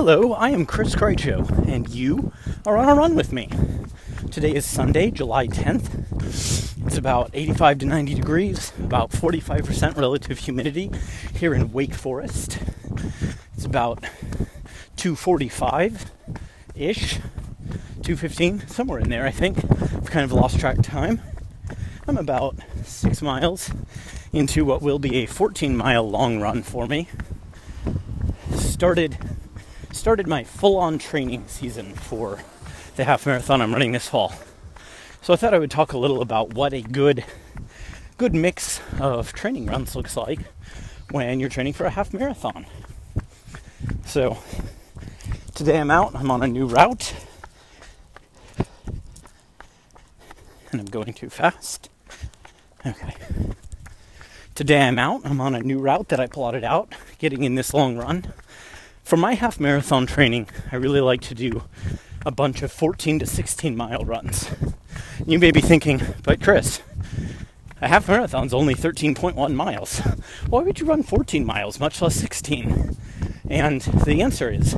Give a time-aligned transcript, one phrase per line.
[0.00, 2.32] Hello, I am Chris Krycho, and you
[2.64, 3.50] are on a run with me.
[4.30, 6.86] Today is Sunday, July 10th.
[6.86, 10.92] It's about 85 to 90 degrees, about 45% relative humidity
[11.34, 12.60] here in Wake Forest.
[13.56, 14.04] It's about
[14.94, 16.12] 245
[16.76, 17.14] ish,
[18.04, 19.64] 215, somewhere in there, I think.
[19.64, 21.20] I've kind of lost track of time.
[22.06, 22.54] I'm about
[22.84, 23.72] six miles
[24.32, 27.08] into what will be a 14 mile long run for me.
[28.52, 29.18] Started
[29.92, 32.40] started my full-on training season for
[32.96, 34.34] the half marathon I'm running this fall.
[35.22, 37.24] So I thought I would talk a little about what a good
[38.16, 40.40] good mix of training runs looks like
[41.10, 42.66] when you're training for a half marathon.
[44.04, 44.38] So
[45.54, 47.14] today I'm out, I'm on a new route.
[50.72, 51.88] And I'm going too fast.
[52.84, 53.14] Okay.
[54.54, 57.72] Today I'm out, I'm on a new route that I plotted out, getting in this
[57.72, 58.32] long run.
[59.08, 61.62] For my half marathon training, I really like to do
[62.26, 64.50] a bunch of 14 to 16 mile runs.
[65.26, 66.82] You may be thinking, but Chris,
[67.80, 70.00] a half marathon's only 13.1 miles.
[70.50, 72.98] Why would you run 14 miles, much less 16?
[73.48, 74.74] And the answer is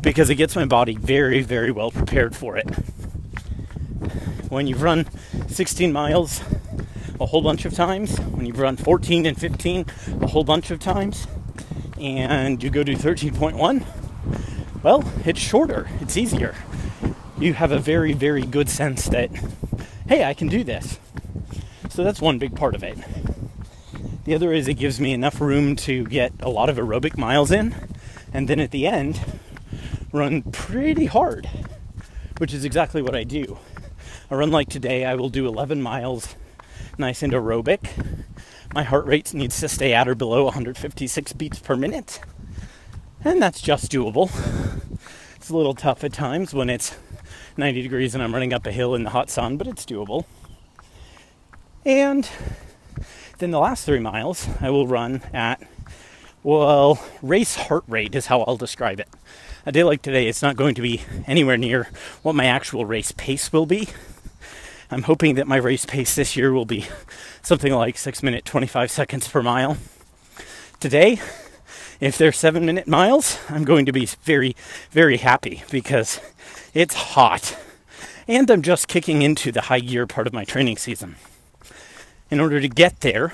[0.00, 2.68] because it gets my body very, very well prepared for it.
[4.48, 5.06] When you've run
[5.46, 6.42] 16 miles
[7.20, 9.86] a whole bunch of times, when you've run 14 and 15
[10.22, 11.28] a whole bunch of times,
[12.00, 13.84] and you go to 13.1,
[14.82, 16.54] well, it's shorter, it's easier.
[17.38, 19.30] You have a very, very good sense that,
[20.08, 20.98] hey, I can do this.
[21.90, 22.98] So that's one big part of it.
[24.24, 27.50] The other is it gives me enough room to get a lot of aerobic miles
[27.50, 27.74] in,
[28.32, 29.20] and then at the end,
[30.12, 31.48] run pretty hard,
[32.38, 33.58] which is exactly what I do.
[34.30, 36.36] A run like today, I will do 11 miles
[36.96, 38.24] nice and aerobic,
[38.74, 42.20] my heart rate needs to stay at or below 156 beats per minute.
[43.24, 44.30] And that's just doable.
[45.36, 46.96] It's a little tough at times when it's
[47.56, 50.24] 90 degrees and I'm running up a hill in the hot sun, but it's doable.
[51.84, 52.28] And
[53.38, 55.62] then the last three miles, I will run at,
[56.42, 59.08] well, race heart rate is how I'll describe it.
[59.66, 61.88] A day like today, it's not going to be anywhere near
[62.22, 63.88] what my actual race pace will be.
[64.92, 66.86] I'm hoping that my race pace this year will be
[67.42, 69.76] something like 6 minute 25 seconds per mile.
[70.80, 71.20] Today,
[72.00, 74.56] if they're 7 minute miles, I'm going to be very,
[74.90, 76.20] very happy because
[76.74, 77.56] it's hot.
[78.26, 81.14] And I'm just kicking into the high gear part of my training season.
[82.28, 83.32] In order to get there,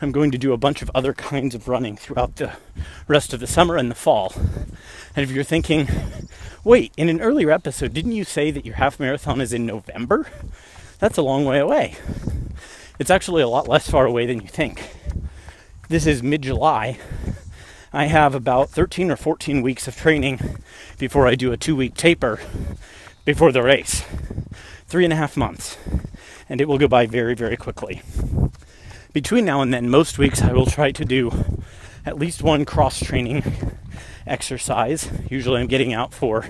[0.00, 2.52] I'm going to do a bunch of other kinds of running throughout the
[3.06, 4.32] rest of the summer and the fall.
[5.14, 5.88] And if you're thinking,
[6.66, 10.26] wait, in an earlier episode, didn't you say that your half marathon is in November?
[10.98, 11.94] That's a long way away.
[12.98, 14.90] It's actually a lot less far away than you think.
[15.88, 16.98] This is mid July.
[17.92, 20.40] I have about 13 or 14 weeks of training
[20.98, 22.40] before I do a two week taper
[23.24, 24.04] before the race.
[24.88, 25.78] Three and a half months.
[26.48, 28.02] And it will go by very, very quickly.
[29.12, 31.55] Between now and then, most weeks I will try to do
[32.06, 33.42] at least one cross training
[34.26, 35.10] exercise.
[35.28, 36.46] Usually I'm getting out for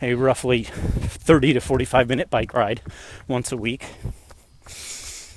[0.00, 2.80] a roughly 30 to 45 minute bike ride
[3.26, 3.84] once a week.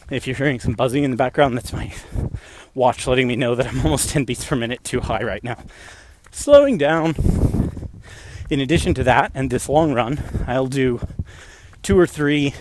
[0.09, 1.93] If you're hearing some buzzing in the background, that's my
[2.75, 5.57] watch letting me know that I'm almost 10 beats per minute too high right now.
[6.29, 7.15] Slowing down.
[8.49, 11.07] In addition to that, and this long run, I'll do
[11.81, 12.53] two or three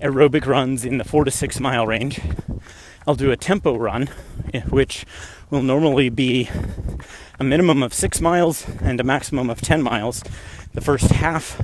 [0.00, 2.20] aerobic runs in the four to six mile range.
[3.04, 4.08] I'll do a tempo run,
[4.54, 5.04] eh, which
[5.50, 6.48] will normally be
[7.40, 10.22] a minimum of six miles and a maximum of 10 miles.
[10.72, 11.60] The first half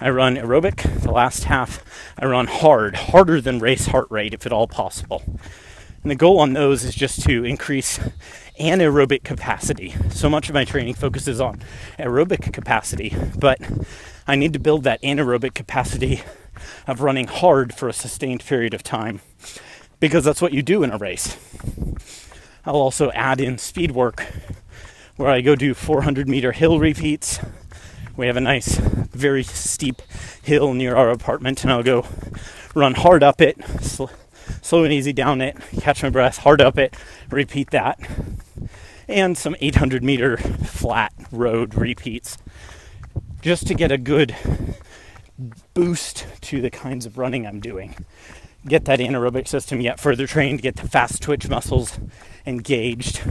[0.00, 1.84] I run aerobic, the last half
[2.18, 5.22] I run hard, harder than race heart rate if at all possible.
[6.02, 8.00] And the goal on those is just to increase
[8.58, 9.94] anaerobic capacity.
[10.10, 11.62] So much of my training focuses on
[11.96, 13.60] aerobic capacity, but
[14.26, 16.22] I need to build that anaerobic capacity
[16.88, 19.20] of running hard for a sustained period of time
[20.00, 21.36] because that's what you do in a race.
[22.64, 24.26] I'll also add in speed work
[25.16, 27.38] where I go do 400 meter hill repeats.
[28.16, 30.02] We have a nice, very steep
[30.42, 32.06] hill near our apartment, and I'll go
[32.74, 34.06] run hard up it, sl-
[34.62, 36.94] slow and easy down it, catch my breath, hard up it,
[37.30, 37.98] repeat that,
[39.08, 42.36] and some 800 meter flat road repeats
[43.40, 44.34] just to get a good
[45.74, 47.94] boost to the kinds of running I'm doing.
[48.66, 51.98] Get that anaerobic system yet further trained, get the fast twitch muscles
[52.44, 53.22] engaged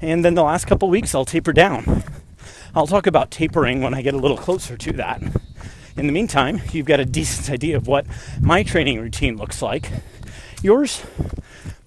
[0.00, 2.02] and then the last couple weeks, I'll taper down.
[2.74, 5.22] I'll talk about tapering when I get a little closer to that.
[5.96, 8.06] In the meantime, you've got a decent idea of what
[8.40, 9.90] my training routine looks like.
[10.62, 11.02] Yours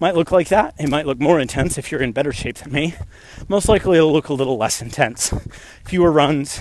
[0.00, 0.74] might look like that.
[0.78, 2.94] It might look more intense if you're in better shape than me.
[3.48, 5.32] Most likely, it'll look a little less intense.
[5.84, 6.60] Fewer runs,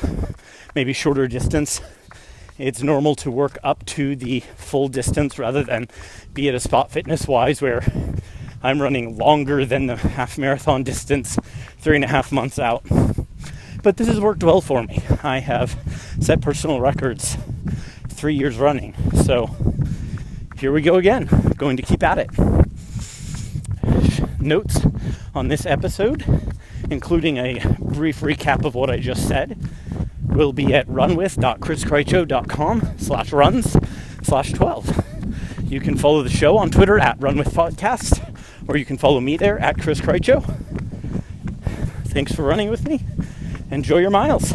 [0.75, 1.81] maybe shorter distance.
[2.59, 5.87] It's normal to work up to the full distance rather than
[6.33, 7.81] be at a spot fitness wise where
[8.61, 11.39] I'm running longer than the half marathon distance
[11.77, 12.83] three and a half months out.
[13.81, 15.01] But this has worked well for me.
[15.23, 15.79] I have
[16.19, 17.37] set personal records
[18.09, 18.93] three years running.
[19.23, 19.55] So
[20.57, 21.29] here we go again.
[21.55, 22.29] Going to keep at it.
[24.41, 24.81] Notes
[25.33, 26.25] on this episode,
[26.91, 29.57] including a brief recap of what I just said,
[30.29, 33.77] will be at runwith.chriskrycho.com slash runs
[34.21, 35.05] slash 12.
[35.65, 38.35] You can follow the show on Twitter at runwithpodcast,
[38.67, 40.01] or you can follow me there at Chris.
[42.05, 43.01] Thanks for running with me.
[43.71, 44.53] Enjoy your miles.